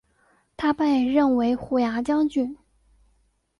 [0.57, 2.57] 他被任为虎牙将军。